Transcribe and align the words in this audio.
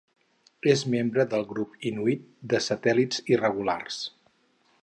És 0.71 0.81
membre 0.93 1.25
del 1.33 1.45
grup 1.51 1.75
inuit 1.91 2.25
de 2.55 2.65
satèl·lits 2.71 3.25
irregulars. 3.37 4.05